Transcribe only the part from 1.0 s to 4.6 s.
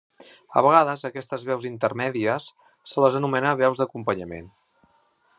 a aquestes veus intermèdies se les anomena veus d'acompanyament.